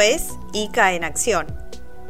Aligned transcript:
Es 0.00 0.38
ICA 0.52 0.94
en 0.94 1.04
Acción, 1.04 1.46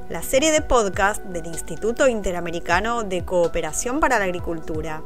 la 0.09 0.23
serie 0.23 0.53
de 0.53 0.63
podcast 0.63 1.23
del 1.25 1.47
Instituto 1.47 2.09
Interamericano 2.09 3.03
de 3.03 3.27
Cooperación 3.27 4.01
para 4.01 4.19
la 4.19 4.25
Agricultura. 4.25 5.03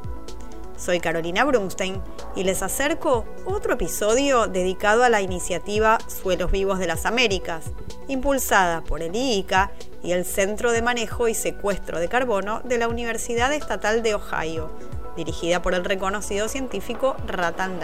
Soy 0.76 1.00
Carolina 1.00 1.44
Brunstein 1.44 2.00
y 2.36 2.44
les 2.44 2.62
acerco 2.62 3.26
otro 3.44 3.74
episodio 3.74 4.46
dedicado 4.46 5.02
a 5.02 5.08
la 5.08 5.20
iniciativa 5.20 5.98
Suelos 6.06 6.52
Vivos 6.52 6.78
de 6.78 6.86
las 6.86 7.04
Américas, 7.04 7.64
impulsada 8.06 8.82
por 8.82 9.02
el 9.02 9.14
IICA 9.14 9.72
y 10.04 10.12
el 10.12 10.24
Centro 10.24 10.70
de 10.70 10.80
Manejo 10.80 11.26
y 11.26 11.34
Secuestro 11.34 11.98
de 11.98 12.08
Carbono 12.08 12.60
de 12.60 12.78
la 12.78 12.86
Universidad 12.86 13.52
Estatal 13.52 14.04
de 14.04 14.14
Ohio, 14.14 14.70
dirigida 15.16 15.62
por 15.62 15.74
el 15.74 15.84
reconocido 15.84 16.48
científico 16.48 17.16
Ratan. 17.26 17.80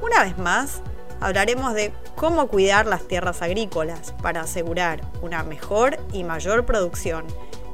Una 0.00 0.24
vez 0.24 0.38
más, 0.38 0.80
hablaremos 1.20 1.74
de 1.74 1.92
cómo 2.14 2.48
cuidar 2.48 2.86
las 2.86 3.06
tierras 3.06 3.42
agrícolas 3.42 4.12
para 4.22 4.42
asegurar 4.42 5.00
una 5.22 5.42
mejor 5.42 5.98
y 6.12 6.24
mayor 6.24 6.64
producción, 6.64 7.26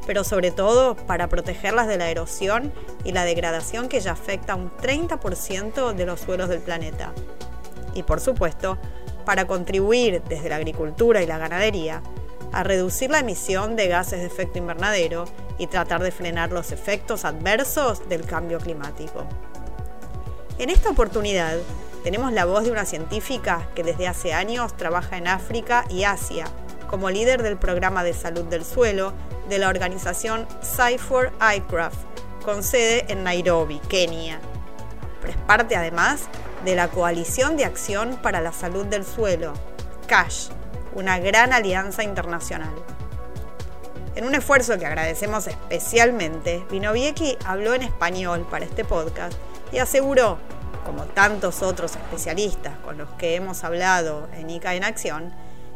pero 0.07 0.25
sobre 0.25 0.51
todo 0.51 0.97
para 0.97 1.29
protegerlas 1.29 1.87
de 1.89 1.99
la 1.99 2.11
erosión 2.11 2.73
y 3.05 3.13
la 3.13 3.25
degradación 3.25 3.89
que 3.89 4.01
ya 4.01 4.13
afecta 4.13 4.55
a 4.55 4.57
un 4.57 4.71
30% 4.71 5.95
de 5.95 6.07
los 6.07 6.21
suelos 6.21 6.49
del 6.49 6.61
planeta. 6.61 7.13
Y 7.95 8.03
por 8.03 8.21
supuesto, 8.21 8.79
para 9.25 9.47
contribuir 9.47 10.23
desde 10.29 10.49
la 10.49 10.57
agricultura 10.57 11.23
y 11.23 11.27
la 11.27 11.39
ganadería 11.39 12.03
a 12.53 12.63
reducir 12.65 13.11
la 13.11 13.21
emisión 13.21 13.77
de 13.77 13.89
gases 13.89 14.21
de 14.21 14.27
efecto 14.27 14.59
invernadero 14.59 15.25
y 15.59 15.69
tratar 15.69 16.03
de 16.03 16.11
frenar 16.11 16.53
los 16.53 16.73
efectos 16.73 17.25
adversos 17.25 18.09
del 18.09 18.25
cambio 18.27 18.59
climático. 18.59 19.25
En 20.59 20.69
esta 20.69 20.91
oportunidad, 20.91 21.57
tenemos 22.03 22.33
la 22.33 22.45
voz 22.45 22.65
de 22.65 22.73
una 22.73 22.85
científica 22.85 23.69
que 23.75 23.85
desde 23.85 24.09
hace 24.09 24.33
años 24.33 24.77
trabaja 24.77 25.17
en 25.17 25.29
África 25.29 25.85
y 25.89 26.05
Asia 26.05 26.47
como 26.91 27.11
líder 27.11 27.43
del 27.43 27.57
programa 27.57 28.05
de 28.05 28.13
salud 28.13 28.45
del 28.45 28.65
suelo 28.65 29.15
de 29.49 29.59
la 29.59 29.69
organización 29.69 30.47
Cypher 30.63 31.33
iCraft, 31.57 31.99
con 32.45 32.63
sede 32.63 33.07
en 33.09 33.25
Nairobi, 33.25 33.79
Kenia. 33.89 34.41
Pero 35.21 35.33
es 35.33 35.39
parte 35.47 35.77
además 35.77 36.25
de 36.65 36.75
la 36.75 36.89
Coalición 36.89 37.57
de 37.57 37.65
Acción 37.65 38.19
para 38.21 38.41
la 38.41 38.53
Salud 38.53 38.85
del 38.85 39.07
Suelo, 39.07 39.55
CASH, 40.07 40.51
una 40.95 41.19
gran 41.19 41.53
alianza 41.53 42.03
internacional. 42.03 42.75
En 44.15 44.27
un 44.27 44.35
esfuerzo 44.35 44.79
que 44.79 44.85
agradecemos 44.85 45.47
especialmente, 45.47 46.67
Vinoviecki 46.71 47.39
habló 47.47 47.73
en 47.73 47.83
español 47.83 48.47
para 48.51 48.67
este 48.67 48.85
podcast 48.85 49.33
y 49.73 49.79
aseguró 49.79 50.39
como 50.85 51.05
tantos 51.05 51.63
otros 51.63 51.97
especialistas 51.97 52.79
con 52.79 52.99
los 52.99 53.09
que 53.11 53.35
hemos 53.35 53.65
hablado 53.65 54.29
en 54.35 54.51
ICA 54.51 54.75
en 54.75 54.85
Acción, 54.85 55.33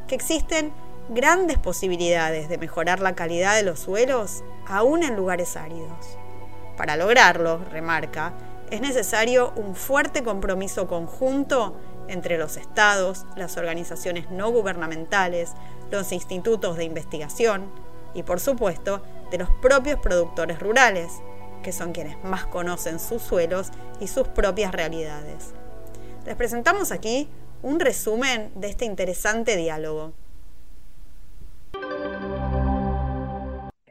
que 0.07 0.15
existen 0.15 0.73
grandes 1.09 1.59
posibilidades 1.59 2.49
de 2.49 2.59
mejorar 2.59 3.01
la 3.01 3.15
calidad 3.15 3.57
de 3.57 3.63
los 3.63 3.79
suelos 3.81 4.43
aún 4.67 5.03
en 5.03 5.17
lugares 5.17 5.57
áridos. 5.57 6.19
Para 6.77 6.97
lograrlo, 6.97 7.59
remarca, 7.71 8.33
es 8.71 8.81
necesario 8.81 9.53
un 9.57 9.75
fuerte 9.77 10.23
compromiso 10.25 10.89
conjunto 10.89 11.77
entre 12.09 12.39
los 12.39 12.57
estados, 12.57 13.25
las 13.37 13.57
organizaciones 13.57 14.31
no 14.31 14.51
gubernamentales, 14.51 15.53
los 15.91 16.13
institutos 16.13 16.77
de 16.77 16.85
investigación 16.85 17.71
y, 18.15 18.23
por 18.23 18.41
supuesto, 18.41 19.03
de 19.31 19.39
los 19.39 19.51
propios 19.63 20.01
productores 20.01 20.59
rurales, 20.59 21.13
que 21.63 21.73
son 21.73 21.93
quienes 21.93 22.23
más 22.25 22.47
conocen 22.47 22.99
sus 22.99 23.23
suelos 23.23 23.71
y 24.01 24.09
sus 24.09 24.29
propias 24.29 24.73
realidades. 24.73 25.55
Les 26.25 26.37
presentamos 26.37 26.93
aquí 26.93 27.29
un 27.63 27.81
resumen 27.81 28.51
de 28.55 28.69
este 28.69 28.85
interesante 28.85 29.57
diálogo. 29.57 30.15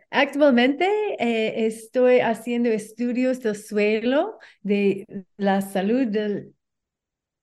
Actualmente 0.09 0.87
eh, 1.19 1.65
estoy 1.65 2.19
haciendo 2.19 2.69
estudios 2.69 3.41
del 3.41 3.57
suelo, 3.57 4.39
de 4.61 5.05
la 5.35 5.61
salud 5.61 6.07
del 6.07 6.53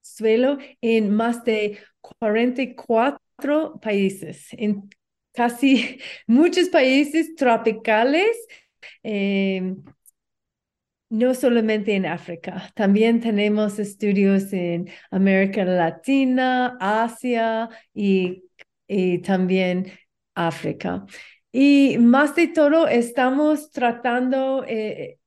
suelo 0.00 0.56
en 0.80 1.14
más 1.14 1.44
de 1.44 1.78
44 2.00 3.78
países, 3.80 4.48
en 4.52 4.88
casi 5.34 5.98
muchos 6.26 6.68
países 6.70 7.34
tropicales. 7.34 8.36
Eh, 9.02 9.74
no 11.12 11.34
solamente 11.34 11.94
en 11.94 12.06
África, 12.06 12.72
también 12.74 13.20
tenemos 13.20 13.78
estudios 13.78 14.50
en 14.54 14.88
América 15.10 15.62
Latina, 15.62 16.78
Asia 16.80 17.68
y, 17.92 18.44
también 19.22 19.92
África. 20.34 21.04
Y 21.52 21.98
más 21.98 22.34
de 22.34 22.48
todo, 22.48 22.88
estamos 22.88 23.70
tratando 23.70 24.62
de 24.62 25.02
eh, 25.02 25.18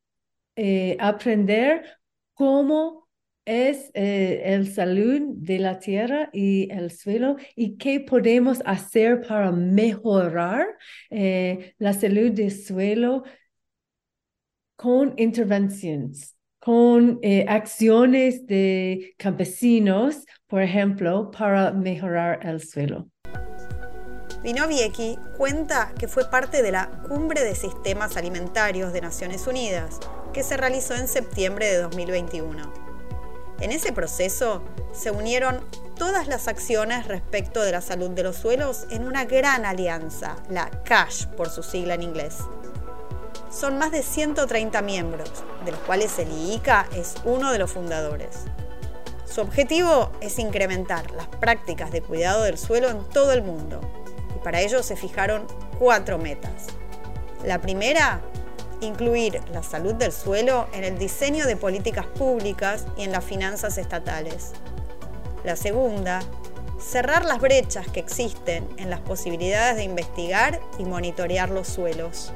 eh, 0.56 0.98
aprender 1.00 1.86
cómo 2.34 3.08
es 3.46 3.92
eh, 3.94 4.42
el 4.44 4.74
salud 4.74 5.22
de 5.36 5.60
la 5.60 5.78
tierra 5.78 6.32
y 6.34 6.68
el 6.72 6.90
suelo 6.90 7.36
y 7.56 7.78
qué 7.78 8.00
podemos 8.00 8.60
hacer 8.66 9.22
para 9.22 9.52
mejorar 9.52 10.66
la 11.12 11.94
salud 11.94 12.32
del 12.32 12.52
suelo 12.52 13.24
con 14.76 15.14
intervenciones, 15.18 16.36
con 16.60 17.20
eh, 17.22 17.46
acciones 17.48 18.46
de 18.46 19.14
campesinos, 19.18 20.26
por 20.48 20.62
ejemplo, 20.62 21.32
para 21.32 21.72
mejorar 21.72 22.46
el 22.46 22.62
suelo. 22.62 23.08
Vinoviecki 24.44 25.18
cuenta 25.38 25.94
que 25.98 26.08
fue 26.08 26.30
parte 26.30 26.62
de 26.62 26.72
la 26.72 26.90
Cumbre 27.08 27.44
de 27.44 27.56
Sistemas 27.56 28.16
Alimentarios 28.16 28.94
de 28.94 29.02
Naciones 29.02 29.48
Unidas, 29.48 30.00
que 30.34 30.44
se 30.44 30.58
realizó 30.58 30.96
en 30.96 31.08
septiembre 31.08 31.68
de 31.68 31.78
2021. 31.78 32.86
En 33.62 33.72
ese 33.72 33.94
proceso 33.94 34.64
se 34.94 35.10
unieron 35.10 35.62
todas 35.98 36.28
las 36.28 36.48
acciones 36.48 37.08
respecto 37.08 37.64
de 37.64 37.72
la 37.72 37.82
salud 37.82 38.12
de 38.12 38.24
los 38.24 38.36
suelos 38.36 38.86
en 38.92 39.08
una 39.08 39.26
gran 39.26 39.66
alianza, 39.66 40.36
la 40.50 40.70
CASH 40.84 41.28
por 41.38 41.50
su 41.50 41.64
sigla 41.64 41.96
en 41.96 42.04
inglés 42.04 42.38
son 43.56 43.78
más 43.78 43.92
de 43.92 44.04
130 44.04 44.82
miembros, 44.82 45.32
de 45.64 45.72
los 45.72 45.80
cuales 45.82 46.20
el 46.20 46.30
IICA 46.30 46.88
es 46.94 47.16
uno 47.24 47.52
de 47.54 47.58
los 47.58 47.72
fundadores. 47.72 48.42
Su 49.26 49.42
objetivo 49.42 50.12
es 50.20 50.40
incrementar 50.40 51.12
las 51.12 51.28
prácticas 51.28 51.92
de 51.92 52.02
cuidado 52.02 52.44
del 52.44 52.58
suelo 52.58 52.90
en 52.90 53.04
todo 53.10 53.32
el 53.32 53.44
mundo, 53.44 53.80
y 54.36 54.44
para 54.44 54.60
ello 54.62 54.84
se 54.84 54.98
fijaron 54.98 55.48
cuatro 55.80 56.18
metas. 56.18 56.68
La 57.46 57.62
primera, 57.62 58.20
incluir 58.82 59.42
la 59.54 59.64
salud 59.64 59.94
del 59.94 60.12
suelo 60.12 60.68
en 60.74 60.84
el 60.84 60.98
diseño 60.98 61.46
de 61.46 61.56
políticas 61.56 62.06
públicas 62.06 62.86
y 62.98 63.04
en 63.04 63.14
las 63.14 63.24
finanzas 63.24 63.78
estatales. 63.78 64.52
La 65.46 65.56
segunda, 65.56 66.22
cerrar 66.78 67.24
las 67.24 67.40
brechas 67.40 67.88
que 67.88 68.02
existen 68.02 68.68
en 68.78 68.90
las 68.90 69.00
posibilidades 69.00 69.78
de 69.78 69.84
investigar 69.84 70.60
y 70.78 70.84
monitorear 70.84 71.50
los 71.50 71.68
suelos. 71.68 72.34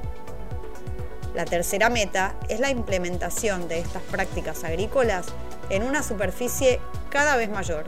La 1.35 1.45
tercera 1.45 1.89
meta 1.89 2.35
es 2.49 2.59
la 2.59 2.71
implementación 2.71 3.67
de 3.67 3.79
estas 3.79 4.01
prácticas 4.03 4.63
agrícolas 4.63 5.27
en 5.69 5.83
una 5.83 6.01
superficie 6.03 6.79
cada 7.09 7.37
vez 7.37 7.49
mayor. 7.49 7.85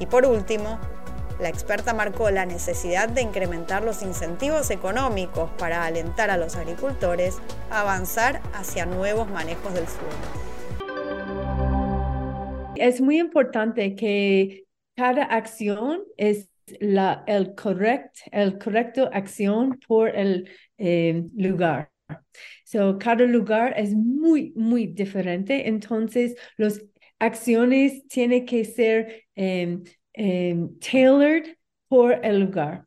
Y 0.00 0.06
por 0.06 0.24
último, 0.24 0.78
la 1.40 1.48
experta 1.48 1.94
marcó 1.94 2.30
la 2.30 2.46
necesidad 2.46 3.08
de 3.08 3.22
incrementar 3.22 3.84
los 3.84 4.02
incentivos 4.02 4.70
económicos 4.70 5.50
para 5.58 5.84
alentar 5.84 6.30
a 6.30 6.36
los 6.36 6.56
agricultores 6.56 7.38
a 7.70 7.82
avanzar 7.82 8.40
hacia 8.54 8.86
nuevos 8.86 9.30
manejos 9.30 9.72
del 9.74 9.86
suelo. 9.86 10.48
Es 12.74 13.00
muy 13.00 13.18
importante 13.18 13.94
que 13.94 14.64
cada 14.96 15.24
acción 15.24 16.02
es 16.16 16.48
la 16.80 17.24
el 17.26 17.54
correct, 17.54 18.16
el 18.30 18.58
correcto 18.58 19.08
acción 19.12 19.78
por 19.86 20.08
el 20.14 20.48
eh, 20.76 21.24
lugar. 21.36 21.90
So, 22.64 22.98
cada 22.98 23.24
lugar 23.24 23.72
es 23.78 23.94
muy, 23.94 24.52
muy 24.54 24.88
diferente. 24.88 25.68
Entonces, 25.68 26.36
las 26.56 26.84
acciones 27.18 28.06
tienen 28.08 28.44
que 28.44 28.64
ser 28.64 29.24
um, 29.36 29.84
um, 30.18 30.78
tailored 30.78 31.56
por 31.88 32.24
el 32.24 32.40
lugar. 32.40 32.86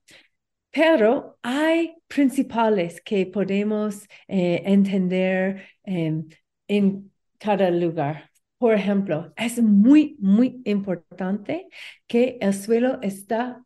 Pero 0.70 1.40
hay 1.42 1.96
principales 2.08 3.02
que 3.02 3.26
podemos 3.26 4.08
eh, 4.28 4.62
entender 4.66 5.64
um, 5.86 6.30
en 6.68 7.12
cada 7.40 7.72
lugar. 7.72 8.30
Por 8.58 8.76
ejemplo, 8.76 9.34
es 9.36 9.62
muy, 9.62 10.16
muy 10.20 10.62
importante 10.66 11.68
que 12.06 12.38
el 12.40 12.54
suelo 12.54 13.00
está, 13.02 13.66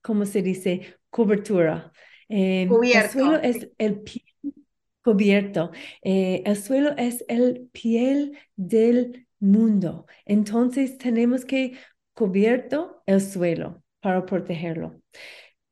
como 0.00 0.24
se 0.24 0.40
dice, 0.40 0.96
cobertura. 1.10 1.92
el 2.28 2.70
suelo 3.10 3.36
es 3.36 3.68
el 3.76 4.00
pie 4.00 4.31
cubierto. 5.02 5.70
Eh, 6.02 6.42
el 6.46 6.56
suelo 6.56 6.94
es 6.96 7.24
el 7.28 7.68
piel 7.72 8.38
del 8.56 9.26
mundo. 9.40 10.06
Entonces 10.24 10.98
tenemos 10.98 11.44
que 11.44 11.74
cubierto 12.14 13.02
el 13.06 13.20
suelo. 13.20 13.82
para 14.00 14.26
protegerlo. 14.26 15.00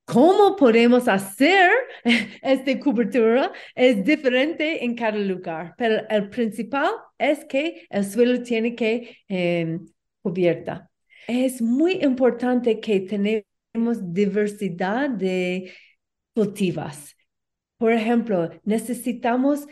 ¿Cómo 0.05 0.57
podemos 0.57 1.07
hacer 1.09 1.71
esta 2.43 2.81
cobertura? 2.81 3.53
Es 3.75 4.05
diferente 4.05 4.85
en 4.85 4.95
cada 4.97 5.19
lugar, 5.19 5.75
pero 5.79 6.09
el 6.09 6.29
principal 6.31 6.91
es 7.19 7.45
que 7.45 7.87
el 7.91 8.05
suelo 8.05 8.43
tiene 8.43 8.75
que 8.75 9.19
eh, 9.29 9.79
cubierta. 10.23 10.91
Es 11.29 11.63
muy 11.63 11.93
importante 12.03 12.81
que 12.81 13.01
tenemos 13.01 14.13
diversidad 14.13 15.11
de 15.11 15.73
cultivos. 16.35 17.17
Por 17.81 17.93
ejemplo, 17.95 18.51
necesitamos 18.65 19.67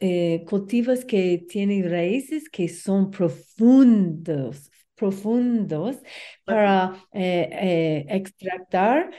eh, 0.00 0.44
cultivos 0.48 1.04
que 1.04 1.38
tienen 1.48 1.88
raíces 1.88 2.48
que 2.50 2.68
son 2.68 3.12
profundos, 3.12 4.68
profundos 4.96 5.96
para 6.44 7.06
eh, 7.12 7.48
eh, 7.52 8.06
extractar 8.08 9.12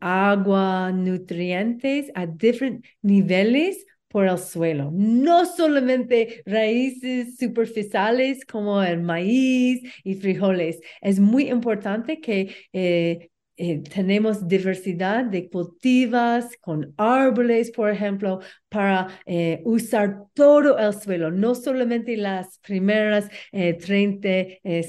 agua, 0.00 0.90
nutrientes 0.92 2.10
a 2.16 2.26
diferentes 2.26 2.90
niveles 3.02 3.86
por 4.08 4.26
el 4.26 4.38
suelo, 4.38 4.90
no 4.92 5.46
solamente 5.46 6.42
raíces 6.44 7.36
superficiales 7.38 8.44
como 8.46 8.82
el 8.82 9.00
maíz 9.00 9.82
y 10.02 10.16
frijoles. 10.16 10.80
Es 11.00 11.20
muy 11.20 11.50
importante 11.50 12.20
que 12.20 12.52
eh, 12.72 13.30
eh, 13.58 13.82
tenemos 13.82 14.48
diversidad 14.48 15.24
de 15.24 15.50
cultivos 15.50 16.46
con 16.60 16.94
árboles, 16.96 17.70
por 17.70 17.90
ejemplo, 17.90 18.40
para 18.68 19.08
eh, 19.26 19.60
usar 19.64 20.22
todo 20.32 20.78
el 20.78 20.94
suelo, 20.94 21.30
no 21.30 21.54
solamente 21.54 22.16
las 22.16 22.58
primeras 22.60 23.28
30 23.52 24.28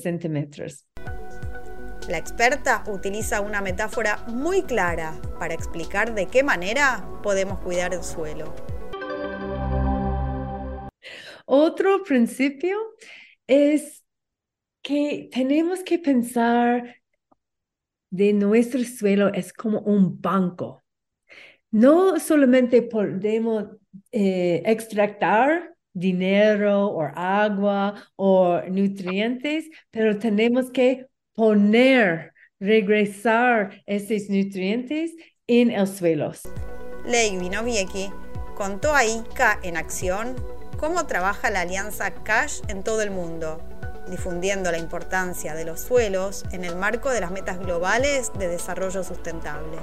centímetros. 0.02 0.86
La 2.08 2.18
experta 2.18 2.84
utiliza 2.88 3.42
una 3.42 3.62
metáfora 3.62 4.26
muy 4.28 4.64
clara 4.64 5.20
para 5.40 5.54
explicar 5.54 6.16
de 6.16 6.26
qué 6.26 6.44
manera 6.44 7.08
podemos 7.22 7.60
cuidar 7.60 7.94
el 7.94 8.04
suelo. 8.04 8.54
Otro 11.46 12.04
principio 12.04 12.78
es 13.48 14.04
que 14.82 15.30
tenemos 15.32 15.82
que 15.82 16.00
pensar 16.00 16.99
de 18.10 18.34
nuestro 18.34 18.84
suelo 18.84 19.32
es 19.34 19.54
como 19.54 19.80
un 19.82 20.22
banco. 20.22 20.84
No 21.72 22.20
solamente 22.20 22.82
podemos 22.82 23.66
eh, 24.12 24.64
extractar 24.66 25.76
dinero 25.94 26.88
o 26.88 27.02
agua 27.16 27.96
o 28.16 28.62
nutrientes, 28.70 29.70
pero 29.92 30.18
tenemos 30.18 30.72
que 30.72 31.08
poner, 31.34 32.34
regresar 32.60 33.82
esos 33.86 34.30
nutrientes 34.30 35.12
en 35.48 35.72
el 35.72 35.88
suelo. 35.88 36.34
Ley 37.06 37.38
Vinoviecki 37.38 38.12
contó 38.56 38.94
a 38.94 39.06
ICA 39.06 39.60
en 39.64 39.78
acción 39.78 40.36
cómo 40.78 41.08
trabaja 41.08 41.50
la 41.50 41.62
alianza 41.62 42.14
Cash 42.24 42.62
en 42.68 42.84
todo 42.84 43.02
el 43.02 43.12
mundo, 43.12 43.62
difundiendo 44.10 44.72
la 44.72 44.78
importancia 44.78 45.56
de 45.56 45.66
los 45.66 45.82
suelos 45.82 46.44
en 46.52 46.64
el 46.64 46.76
marco 46.76 47.10
de 47.10 47.22
las 47.22 47.32
metas 47.32 47.60
globales 47.60 48.32
de 48.38 48.48
desarrollo 48.48 49.04
sustentable. 49.04 49.78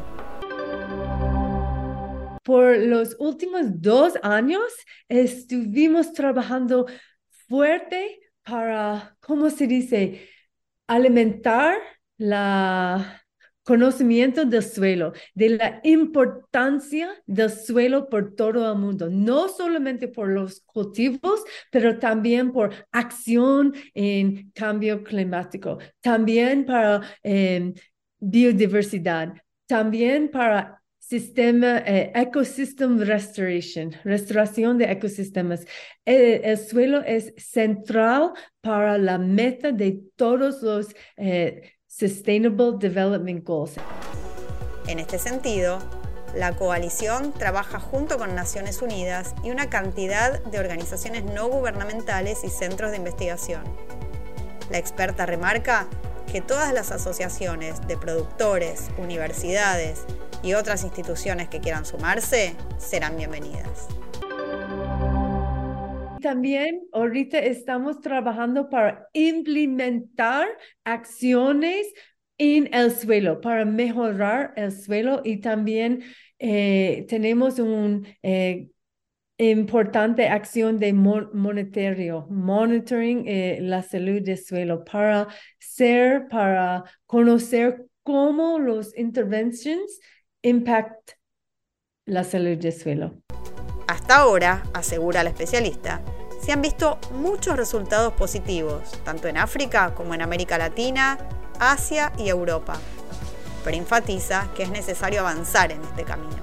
Por 2.42 2.78
los 2.78 3.16
últimos 3.18 3.62
dos 3.80 4.14
años 4.22 4.62
estuvimos 5.08 6.12
trabajando 6.12 6.86
fuerte 7.48 8.20
para, 8.42 9.16
¿cómo 9.20 9.50
se 9.50 9.66
dice?, 9.66 10.28
alimentar 10.86 11.78
la 12.18 13.25
conocimiento 13.66 14.44
del 14.44 14.62
suelo, 14.62 15.12
de 15.34 15.48
la 15.50 15.80
importancia 15.82 17.10
del 17.26 17.50
suelo 17.50 18.08
por 18.08 18.36
todo 18.36 18.72
el 18.72 18.78
mundo, 18.78 19.10
no 19.10 19.48
solamente 19.48 20.06
por 20.06 20.28
los 20.28 20.60
cultivos, 20.60 21.42
pero 21.72 21.98
también 21.98 22.52
por 22.52 22.72
acción 22.92 23.74
en 23.92 24.52
cambio 24.52 25.02
climático, 25.02 25.78
también 26.00 26.64
para 26.64 27.00
em, 27.24 27.74
biodiversidad, 28.20 29.34
también 29.66 30.30
para 30.30 30.80
sistema 30.98 31.78
eh, 31.78 32.12
ecosystem 32.14 32.98
restoration, 33.00 33.92
restauración 34.04 34.78
de 34.78 34.92
ecosistemas. 34.92 35.64
El, 36.04 36.56
suelo 36.56 37.02
es 37.02 37.32
central 37.36 38.32
para 38.60 38.96
la 38.96 39.18
meta 39.18 39.72
de 39.72 40.02
todos 40.14 40.62
los 40.62 40.94
eh, 41.16 41.75
Sustainable 41.98 42.72
Development 42.78 43.42
Goals. 43.42 43.76
En 44.86 44.98
este 44.98 45.18
sentido, 45.18 45.78
la 46.34 46.54
coalición 46.54 47.32
trabaja 47.32 47.80
junto 47.80 48.18
con 48.18 48.34
Naciones 48.34 48.82
Unidas 48.82 49.34
y 49.42 49.50
una 49.50 49.70
cantidad 49.70 50.44
de 50.44 50.58
organizaciones 50.58 51.24
no 51.24 51.48
gubernamentales 51.48 52.44
y 52.44 52.50
centros 52.50 52.90
de 52.90 52.98
investigación. 52.98 53.62
La 54.70 54.76
experta 54.76 55.24
remarca 55.24 55.86
que 56.30 56.42
todas 56.42 56.74
las 56.74 56.92
asociaciones 56.92 57.80
de 57.88 57.96
productores, 57.96 58.90
universidades 58.98 60.04
y 60.42 60.52
otras 60.52 60.84
instituciones 60.84 61.48
que 61.48 61.60
quieran 61.60 61.86
sumarse 61.86 62.56
serán 62.76 63.16
bienvenidas. 63.16 63.95
También 66.20 66.82
ahorita 66.92 67.38
estamos 67.38 68.00
trabajando 68.00 68.68
para 68.68 69.08
implementar 69.12 70.46
acciones 70.84 71.86
en 72.38 72.72
el 72.74 72.92
suelo 72.92 73.40
para 73.40 73.64
mejorar 73.64 74.52
el 74.56 74.72
suelo 74.72 75.22
y 75.24 75.38
también 75.38 76.02
eh, 76.38 77.06
tenemos 77.08 77.58
una 77.58 78.06
eh, 78.22 78.68
importante 79.38 80.28
acción 80.28 80.78
de 80.78 80.92
monetario, 80.92 82.26
monitoring 82.30 83.24
eh, 83.26 83.58
la 83.60 83.82
salud 83.82 84.22
del 84.22 84.38
suelo 84.38 84.84
para 84.84 85.28
ser, 85.58 86.28
para 86.28 86.84
conocer 87.06 87.86
cómo 88.02 88.58
los 88.58 88.96
interventions 88.96 90.00
impact 90.42 91.12
la 92.06 92.22
salud 92.22 92.56
del 92.56 92.72
suelo. 92.72 93.22
Hasta 93.96 94.18
ahora, 94.18 94.62
asegura 94.74 95.24
la 95.24 95.30
especialista, 95.30 96.02
se 96.42 96.52
han 96.52 96.60
visto 96.60 96.98
muchos 97.12 97.56
resultados 97.56 98.12
positivos, 98.12 98.92
tanto 99.04 99.26
en 99.26 99.38
África 99.38 99.94
como 99.94 100.12
en 100.12 100.20
América 100.20 100.58
Latina, 100.58 101.16
Asia 101.58 102.12
y 102.18 102.28
Europa, 102.28 102.78
pero 103.64 103.78
enfatiza 103.78 104.52
que 104.54 104.64
es 104.64 104.70
necesario 104.70 105.20
avanzar 105.20 105.72
en 105.72 105.80
este 105.80 106.04
camino. 106.04 106.36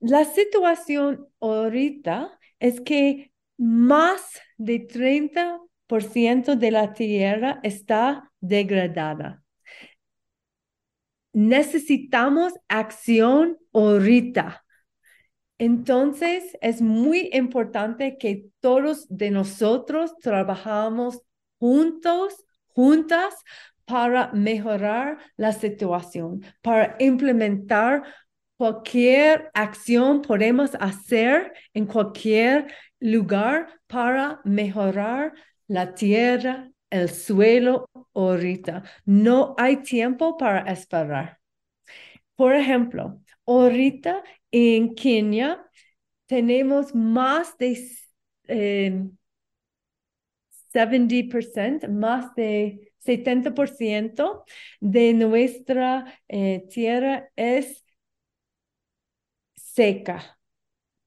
La 0.00 0.24
situación 0.24 1.28
ahorita 1.40 2.30
es 2.58 2.80
que 2.80 3.32
más 3.58 4.22
de 4.56 4.88
30% 4.88 6.56
de 6.56 6.70
la 6.70 6.94
tierra 6.94 7.60
está 7.62 8.32
degradada. 8.40 9.42
Necesitamos 11.34 12.54
acción 12.66 13.58
ahorita 13.74 14.62
entonces, 15.58 16.56
es 16.60 16.82
muy 16.82 17.30
importante 17.32 18.18
que 18.18 18.46
todos 18.60 19.06
de 19.08 19.30
nosotros 19.30 20.16
trabajamos 20.18 21.22
juntos, 21.58 22.44
juntas, 22.66 23.34
para 23.86 24.32
mejorar 24.32 25.18
la 25.36 25.52
situación, 25.52 26.44
para 26.60 26.96
implementar 26.98 28.02
cualquier 28.56 29.50
acción 29.54 30.22
podemos 30.22 30.72
hacer 30.80 31.52
en 31.72 31.86
cualquier 31.86 32.66
lugar 33.00 33.68
para 33.86 34.40
mejorar 34.44 35.32
la 35.68 35.94
tierra, 35.94 36.70
el 36.90 37.08
suelo 37.08 37.88
ahorita. 38.14 38.82
No 39.04 39.54
hay 39.56 39.78
tiempo 39.78 40.36
para 40.36 40.60
esperar. 40.72 41.38
Por 42.34 42.54
ejemplo, 42.54 43.20
ahorita 43.46 44.22
en 44.50 44.94
Kenia 44.94 45.64
tenemos 46.26 46.94
más 46.94 47.56
de 47.58 47.74
70%, 50.72 51.86
eh, 51.86 51.88
más 51.88 52.34
de 52.34 52.92
70% 52.98 54.44
de 54.80 55.14
nuestra 55.14 56.20
eh, 56.28 56.66
tierra 56.68 57.30
es 57.36 57.84
seca, 59.54 60.38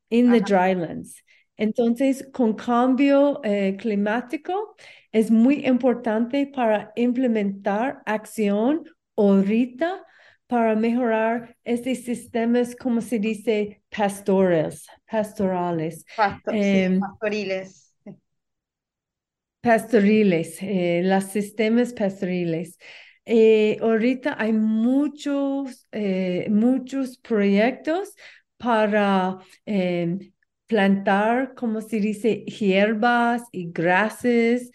in 0.10 0.31
the 0.31 0.41
drylands. 0.41 1.24
Entonces, 1.58 2.25
con 2.31 2.53
cambio 2.53 3.41
eh, 3.43 3.75
climático, 3.77 4.75
es 5.12 5.29
muy 5.29 5.65
importante 5.65 6.48
para 6.48 6.93
implementar 6.96 8.01
acción 8.05 8.86
ahorita 9.17 10.05
para 10.49 10.75
mejorar 10.75 11.55
estos 11.63 11.99
sistemas, 11.99 12.75
como 12.75 13.01
se 13.01 13.19
dice, 13.19 13.83
pastorales, 13.95 14.87
pastorales. 15.05 16.03
Em, 16.51 16.99
pastoriles. 16.99 17.93
pastoriles, 19.61 20.57
eh, 20.63 21.01
los 21.03 21.25
sistemas 21.25 21.93
pastoriles. 21.93 22.79
Eh, 23.25 23.77
ahorita 23.79 24.37
hay 24.39 24.51
muchos, 24.53 25.87
eh, 25.91 26.47
muchos 26.49 27.19
proyectos 27.19 28.15
para 28.57 29.37
em, 29.67 30.31
plantar, 30.65 31.53
como 31.53 31.79
se 31.81 31.99
dice, 31.99 32.43
hierbas 32.45 33.43
y 33.51 33.71
grasas 33.71 34.71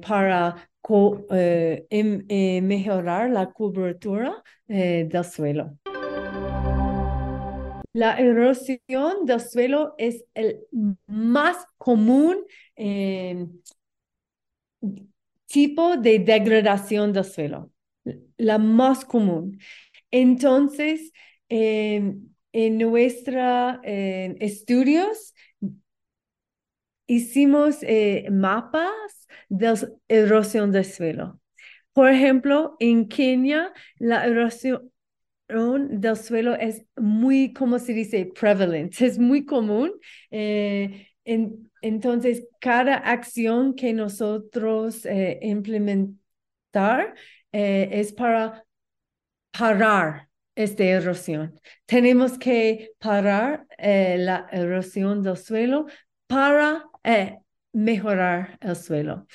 para 0.00 0.70
em, 0.90 2.62
mejorar 2.62 3.30
la 3.30 3.52
cobertura 3.52 4.42
del 4.66 5.24
suelo. 5.24 5.78
La 7.92 8.18
erosión 8.18 9.24
del 9.24 9.40
suelo 9.40 9.94
es 9.98 10.24
el 10.34 10.66
más 11.06 11.64
común 11.78 12.44
em, 12.74 13.48
tipo 15.46 15.96
de 15.96 16.18
degradación 16.18 17.12
del 17.12 17.24
suelo, 17.24 17.70
la 18.36 18.58
más 18.58 19.04
común. 19.04 19.60
Entonces, 20.10 21.12
em, 21.48 22.28
en 22.52 22.78
nuestros 22.78 23.78
estudios, 23.84 25.34
hicimos 27.06 27.78
eh, 27.82 28.26
mapas 28.30 29.23
de 29.48 29.88
erosión 30.08 30.72
del 30.72 30.84
suelo. 30.84 31.40
Por 31.92 32.10
ejemplo, 32.10 32.76
en 32.80 33.08
Kenia, 33.08 33.72
la 33.98 34.26
erosión, 34.26 34.90
del 35.48 36.16
suelo 36.16 36.54
es 36.54 36.84
muy, 36.96 37.52
como 37.52 37.78
se 37.78 37.92
dice, 37.92 38.26
prevalent, 38.38 39.00
es 39.00 39.18
muy 39.18 39.44
común. 39.44 39.92
Eh, 40.30 41.08
entonces, 41.24 42.46
cada 42.60 42.96
acción 42.96 43.74
que 43.74 43.92
nosotros 43.92 45.06
eh, 45.06 45.38
implementar 45.42 47.14
eh, 47.52 47.88
es 47.92 48.12
para 48.12 48.64
parar 49.56 50.28
esta 50.56 50.84
erosión. 50.84 51.60
Tenemos 51.86 52.38
que 52.38 52.92
parar 52.98 53.66
la 53.78 54.48
erosión 54.50 55.22
del 55.22 55.36
suelo 55.36 55.86
para 56.26 56.84
mejorar 57.74 58.58
el 58.60 58.76
suelo. 58.76 59.26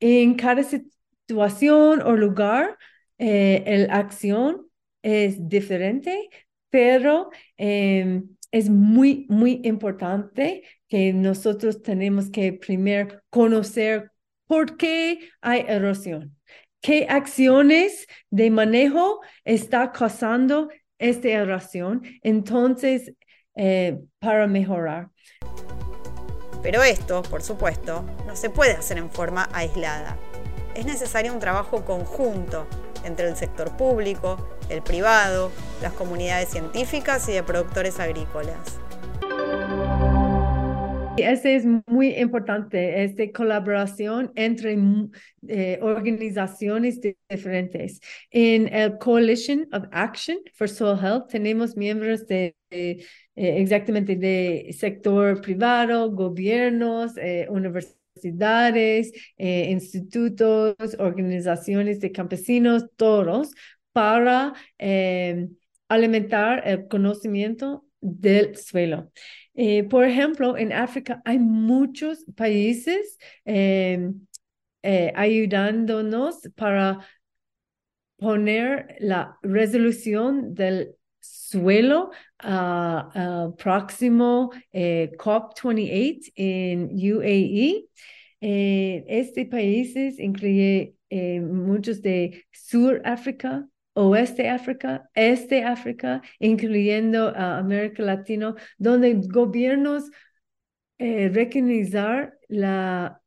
En 0.00 0.34
cada 0.34 0.62
situación 0.62 2.02
o 2.02 2.16
lugar, 2.16 2.78
la 3.18 3.94
acción 3.94 4.68
es 5.02 5.48
diferente, 5.48 6.30
pero 6.70 7.30
em, 7.56 8.28
es 8.50 8.70
muy, 8.70 9.26
muy 9.28 9.60
importante 9.64 10.62
que 10.88 11.12
nosotros 11.12 11.82
tenemos 11.82 12.30
que 12.30 12.52
primero 12.52 13.20
conocer 13.30 14.10
por 14.46 14.76
qué 14.76 15.30
hay 15.40 15.64
erosión, 15.68 16.36
qué 16.80 17.06
acciones 17.08 18.06
de 18.30 18.50
manejo 18.50 19.20
está 19.44 19.92
causando 19.92 20.68
esta 20.98 21.28
erosión, 21.28 22.02
entonces, 22.22 23.12
eh, 23.54 23.98
para 24.18 24.46
mejorar. 24.46 25.10
Pero 26.62 26.82
esto, 26.82 27.22
por 27.22 27.42
supuesto, 27.42 28.04
no 28.26 28.36
se 28.36 28.50
puede 28.50 28.72
hacer 28.72 28.98
en 28.98 29.10
forma 29.10 29.48
aislada. 29.52 30.16
Es 30.74 30.86
necesario 30.86 31.32
un 31.32 31.40
trabajo 31.40 31.84
conjunto 31.84 32.66
entre 33.04 33.28
el 33.28 33.36
sector 33.36 33.76
público, 33.76 34.36
el 34.68 34.82
privado, 34.82 35.50
las 35.82 35.92
comunidades 35.92 36.50
científicas 36.50 37.28
y 37.28 37.32
de 37.32 37.42
productores 37.42 38.00
agrícolas. 38.00 38.56
Ese 41.22 41.56
es 41.56 41.64
muy 41.86 42.14
importante, 42.14 43.02
esta 43.02 43.24
colaboración 43.32 44.32
entre 44.34 44.76
eh, 45.48 45.78
organizaciones 45.82 47.00
diferentes. 47.00 48.00
En 48.30 48.72
el 48.72 48.98
Coalition 48.98 49.66
of 49.72 49.84
Action 49.90 50.38
for 50.54 50.68
Soil 50.68 50.98
Health 50.98 51.28
tenemos 51.28 51.76
miembros 51.76 52.26
de, 52.26 52.54
eh, 52.70 53.04
exactamente 53.34 54.16
de 54.16 54.74
sector 54.76 55.40
privado, 55.40 56.10
gobiernos, 56.10 57.16
eh, 57.16 57.46
universidades, 57.50 59.12
institutos, 59.36 60.74
organizaciones 60.98 62.00
de 62.00 62.10
campesinos, 62.10 62.86
todos, 62.96 63.54
para 63.92 64.54
alimentar 65.88 66.62
el 66.66 66.88
conocimiento 66.88 67.87
del 68.00 68.56
suelo. 68.56 69.10
Eh, 69.54 69.84
por 69.84 70.04
ejemplo, 70.04 70.56
en 70.56 70.72
África 70.72 71.20
hay 71.24 71.38
muchos 71.38 72.24
países 72.36 73.18
eh, 73.44 74.12
ayudándonos 75.14 76.40
para 76.54 77.00
poner 78.16 78.96
la 79.00 79.38
resolución 79.42 80.54
del 80.54 80.94
suelo 81.20 82.10
al 82.38 83.54
próximo 83.56 84.50
COP28 84.72 86.32
en 86.36 86.90
UAE. 86.94 87.88
este 88.40 89.46
países 89.46 90.18
incluye 90.18 90.94
muchos 91.10 92.00
de 92.02 92.44
Suráfrica, 92.52 93.66
oeste 93.98 94.48
África, 94.48 95.10
este 95.14 95.64
África, 95.64 96.22
incluyendo 96.38 97.28
a 97.34 97.58
América 97.58 98.02
Latina, 98.02 98.54
donde 98.78 99.14
gobiernos 99.14 100.10
eh, 100.98 101.30
reconocer 101.32 102.38
la, 102.48 103.20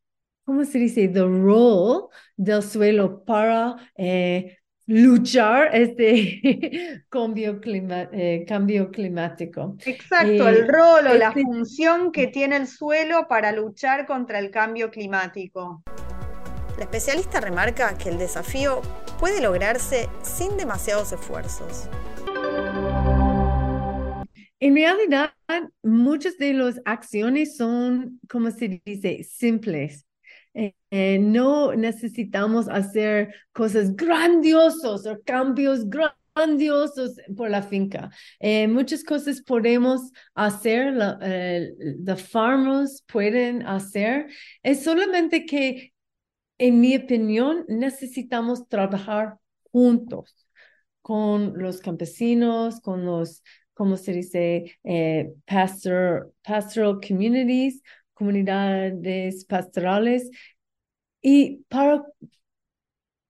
¿cómo 0.45 0.63
se 0.63 0.79
dice? 0.79 1.07
The 1.09 1.21
role 1.21 2.07
del 2.37 2.63
suelo 2.63 3.23
para 3.25 3.75
eh, 3.97 4.57
luchar 4.87 5.75
este 5.75 7.03
cambio, 7.09 7.59
eh, 7.63 8.45
cambio 8.47 8.91
climático. 8.91 9.75
Exacto, 9.85 10.47
el 10.47 10.67
rol 10.67 11.07
o 11.07 11.13
la 11.15 11.29
este 11.29 11.43
función 11.43 12.11
que 12.11 12.27
tiene 12.27 12.55
el 12.55 12.67
suelo 12.67 13.27
para 13.27 13.51
luchar 13.51 14.05
contra 14.05 14.39
el 14.39 14.51
cambio 14.51 14.89
climático. 14.89 15.83
La 16.81 16.85
especialista 16.85 17.39
remarca 17.39 17.95
que 17.95 18.09
el 18.09 18.17
desafío 18.17 18.81
puede 19.19 19.39
lograrse 19.39 20.09
sin 20.23 20.57
demasiados 20.57 21.11
esfuerzos. 21.11 21.87
En 24.59 24.73
realidad, 24.73 25.31
muchas 25.83 26.39
de 26.39 26.53
las 26.53 26.81
acciones 26.83 27.55
son, 27.55 28.19
como 28.27 28.49
se 28.49 28.81
dice, 28.83 29.23
simples. 29.23 30.07
Eh, 30.55 30.73
eh, 30.89 31.19
no 31.19 31.75
necesitamos 31.75 32.67
hacer 32.67 33.31
cosas 33.53 33.95
grandiosas 33.95 35.05
o 35.05 35.21
cambios 35.23 35.85
grandiosos 35.87 37.15
por 37.37 37.51
la 37.51 37.61
finca. 37.61 38.09
Eh, 38.39 38.67
muchas 38.67 39.03
cosas 39.03 39.39
podemos 39.43 40.11
hacer, 40.33 40.95
los 40.95 42.23
farmers 42.23 43.03
pueden 43.05 43.67
hacer. 43.67 44.25
Es 44.63 44.83
solamente 44.83 45.45
que 45.45 45.91
en 46.61 46.79
mi 46.79 46.95
opinión, 46.95 47.65
necesitamos 47.67 48.67
trabajar 48.67 49.39
juntos 49.71 50.47
con 51.01 51.57
los 51.57 51.81
campesinos, 51.81 52.79
con 52.81 53.03
los, 53.03 53.43
¿cómo 53.73 53.97
se 53.97 54.13
dice? 54.13 54.77
Eh, 54.83 55.33
pastor, 55.45 56.31
pastoral 56.43 56.99
communities, 57.01 57.81
comunidades 58.13 59.43
pastorales, 59.45 60.29
y 61.19 61.63
para 61.67 62.05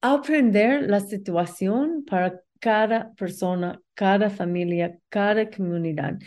aprender 0.01 0.89
la 0.89 0.99
situación 0.99 2.03
para 2.03 2.41
cada 2.59 3.13
persona, 3.13 3.81
cada 3.93 4.29
familia, 4.29 4.99
cada 5.07 5.49
comunidad. 5.49 6.19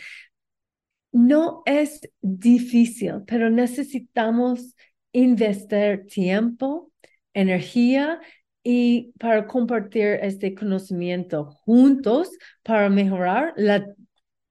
No 1.11 1.61
es 1.67 2.01
difícil, 2.19 3.21
pero 3.27 3.51
necesitamos 3.51 4.75
investir 5.15 6.07
tiempo, 6.07 6.91
energía 7.35 8.19
y 8.63 9.13
para 9.19 9.45
compartir 9.45 10.17
este 10.23 10.55
conocimiento 10.55 11.51
juntos 11.63 12.31
para 12.63 12.89
mejorar 12.89 13.53
la 13.57 13.85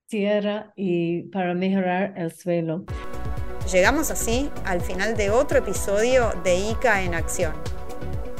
tierra 0.06 0.72
y 0.76 1.24
para 1.30 1.54
mejorar 1.54 2.14
el 2.16 2.32
suelo. 2.32 2.84
Llegamos 3.72 4.12
así 4.12 4.50
al 4.64 4.80
final 4.80 5.16
de 5.16 5.30
otro 5.30 5.58
episodio 5.58 6.30
de 6.44 6.56
ICA 6.70 7.02
en 7.02 7.14
acción. 7.14 7.54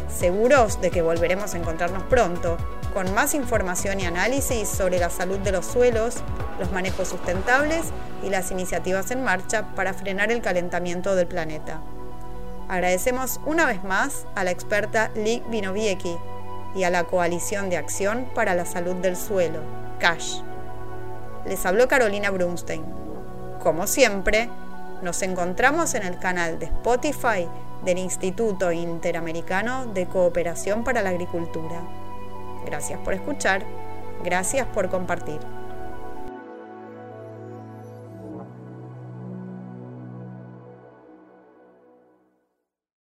Seguros 0.09 0.81
de 0.81 0.91
que 0.91 1.03
volveremos 1.03 1.55
a 1.55 1.59
encontrarnos 1.59 2.05
pronto 2.05 2.57
con 2.93 3.13
más 3.13 3.35
información 3.35 3.99
y 3.99 4.05
análisis 4.05 4.69
sobre 4.69 5.01
la 5.01 5.11
salud 5.11 5.39
de 5.39 5.51
los 5.51 5.67
suelos, 5.67 6.23
los 6.61 6.71
manejos 6.71 7.09
sustentables 7.09 7.93
y 8.23 8.31
las 8.31 8.53
iniciativas 8.53 9.11
en 9.11 9.25
marcha 9.25 9.75
para 9.75 9.93
frenar 9.93 10.31
el 10.31 10.41
calentamiento 10.41 11.17
del 11.17 11.27
planeta. 11.27 11.83
Agradecemos 12.69 13.41
una 13.45 13.67
vez 13.67 13.85
más 13.85 14.27
a 14.35 14.45
la 14.45 14.51
experta 14.51 15.11
Lee 15.15 15.43
Vinoviecki 15.49 16.17
y 16.75 16.85
a 16.85 16.91
la 16.91 17.05
Coalición 17.05 17.71
de 17.71 17.77
Acción 17.77 18.27
para 18.35 18.55
la 18.55 18.65
Salud 18.65 18.97
del 18.97 19.17
Suelo, 19.17 19.61
CASH. 19.99 20.43
Les 21.47 21.65
habló 21.67 21.89
Carolina 21.89 22.31
Brunstein. 22.31 22.85
Como 23.63 23.87
siempre, 23.87 24.49
nos 25.03 25.23
encontramos 25.23 25.95
en 25.95 26.05
el 26.05 26.19
canal 26.19 26.59
de 26.59 26.67
Spotify 26.67 27.47
del 27.85 27.99
Instituto 27.99 28.73
Interamericano 28.73 29.87
de 29.87 30.07
Cooperación 30.07 30.85
para 30.85 31.03
la 31.03 31.11
Agricultura. 31.11 31.83
Gracias 32.65 32.99
por 33.01 33.13
escuchar, 33.13 33.63
gracias 34.25 34.67
por 34.69 34.89
compartir. 34.89 35.39